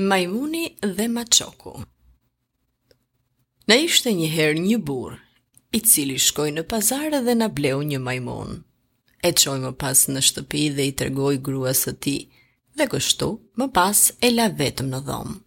[0.00, 1.72] Majmuni dhe Maçoku.
[3.68, 5.18] Na ishte një herë një burr,
[5.76, 8.54] i cili shkoi në pazar dhe na bleu një majmun.
[9.30, 12.22] E çoi më pas në shtëpi dhe i tregoi gruas së tij,
[12.80, 13.28] dhe kështu
[13.60, 15.38] më pas e la vetëm në dhomë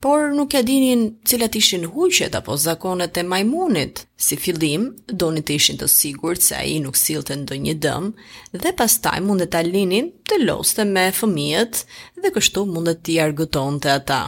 [0.00, 4.04] por nuk e dinin cilat ishin huqet apo zakonet e majmunit.
[4.26, 8.10] Si fillim, doni të ishin të sigurt se ai nuk sillte ndonjë dëm
[8.62, 11.80] dhe pastaj mund të alinin të loste me fëmijët
[12.22, 14.20] dhe kështu mund të i argëtonte ata.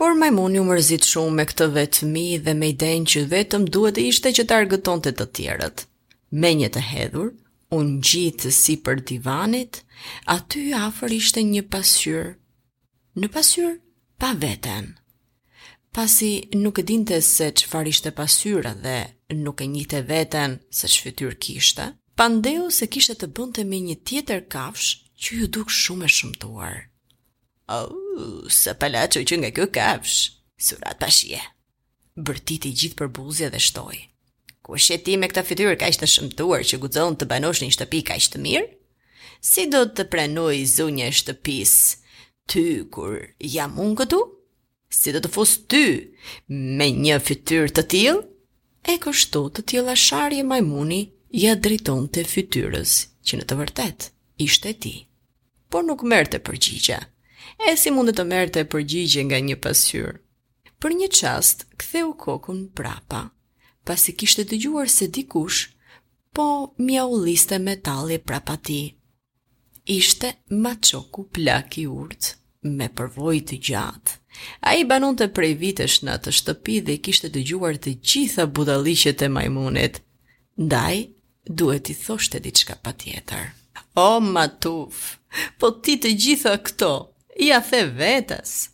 [0.00, 4.06] Por majmuni u mërzit shumë me këtë vetëmi dhe me idenë që vetëm duhet e
[4.12, 5.84] ishte që të argëtonte të, të tjerët.
[6.40, 7.28] Me një të hedhur,
[7.78, 9.82] unë gjitë si për divanit,
[10.38, 12.28] aty afer ishte një pasyrë,
[13.20, 13.72] Në pasyrë
[14.22, 14.92] pa veten
[15.92, 18.98] pasi nuk e dinte se qëfar ishte pasyra dhe
[19.44, 21.86] nuk e njite veten se që fytyr kishte,
[22.18, 24.88] pandeu se kishte të bënte me një tjetër kafsh
[25.22, 26.74] që ju duk shumë e shumëtuar.
[27.76, 30.18] O, oh, se pala që që nga kjo kafsh,
[30.66, 31.40] surat pashje.
[32.26, 33.98] Bërtiti gjithë për buzja dhe shtoj.
[34.66, 38.14] Ku është me këta fytyr ka ishte shumëtuar që guzon të banosh një shtëpi ka
[38.20, 38.68] ishte mirë?
[39.40, 41.74] Si do të prenoj zunje shtëpis
[42.50, 44.20] ty kur jam unë këtu?
[44.90, 45.82] si dhe të fos ty
[46.78, 48.16] me një fytyr të tjil,
[48.92, 51.00] e kështu të shari sharje majmuni
[51.44, 52.94] ja driton të fytyrës
[53.26, 54.08] që në të vërtet
[54.46, 54.94] ishte ti.
[55.70, 56.98] Por nuk merte përgjigje,
[57.70, 60.16] e si mundet të merte përgjigje nga një pasyrë.
[60.80, 63.30] Për një qast, ktheu kokun prapa,
[63.86, 65.68] pasi kishte të gjuar se dikush,
[66.34, 68.80] po mja u liste metali prapa ti.
[69.86, 74.16] Ishte maqoku plak i urtë me përvoj të gjatë.
[74.68, 78.44] A i banon të prej vitesh në të shtëpi dhe kishte të gjuar të gjitha
[78.56, 80.00] budalishet e majmunit.
[80.60, 81.06] Ndaj,
[81.48, 83.46] duhet i thoshte diçka pa tjetër.
[83.96, 84.98] O, ma tuf,
[85.58, 86.92] po ti të gjitha këto,
[87.46, 88.68] i a the vetës.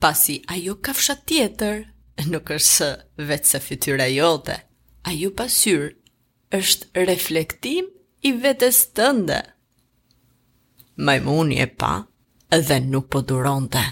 [0.00, 1.84] Pasi ajo kafsha tjetër,
[2.32, 2.90] nuk është së
[3.28, 4.56] vetë se fytyra jote.
[5.08, 5.90] Ajo pasyr,
[6.58, 7.84] është reflektim
[8.28, 9.40] i vetës tënde.
[11.06, 11.94] Majmuni e pa,
[12.50, 13.82] dhe nuk po duronte.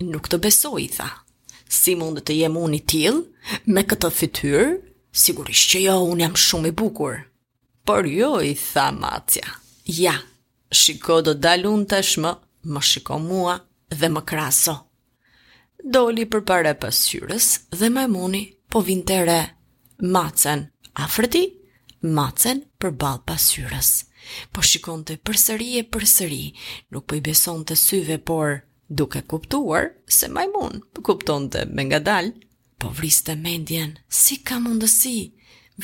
[0.00, 1.08] Nuk të besoj, tha.
[1.68, 3.22] Si mund të jem unë i till
[3.66, 4.64] me këtë fytyrë?
[5.12, 7.18] Sigurisht që jo, unë jam shumë i bukur.
[7.86, 9.44] Por jo, i tha Macja.
[9.86, 10.14] Ja,
[10.70, 12.32] shiko do dalun tashmë,
[12.72, 13.58] më shiko mua
[13.92, 14.74] dhe më kraso.
[15.84, 19.40] Doli për pare dhe me muni po vinte re.
[20.00, 20.68] Macen, Macen,
[21.04, 21.44] afrëti?
[22.02, 23.90] macen për balë pasyres.
[24.54, 26.42] Po shikon të përsëri e përsëri,
[26.94, 28.56] nuk po i beson të syve, por
[28.92, 31.98] duke kuptuar se majmun kupton të me nga
[32.78, 35.32] Po vriste të mendjen, si ka mundësi,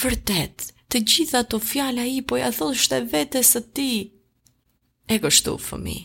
[0.02, 4.14] vërtet, të gjitha të fjala i po i athull shte vete së ti.
[5.06, 5.98] E kështu fëmi,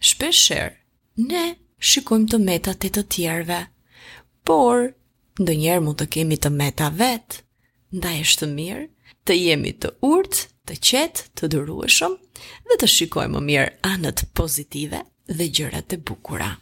[0.00, 0.72] shpesher,
[1.16, 3.58] ne shikojmë të meta të të tjerve,
[4.48, 4.94] por,
[5.40, 7.42] ndë njerë mund të kemi të meta vetë,
[7.92, 8.86] nda e shtë mirë,
[9.28, 12.16] të jemi të urtë, të qetë, të durueshëm
[12.70, 15.04] dhe të shikojmë më mirë anët pozitive
[15.38, 16.54] dhe gjërat e bukura.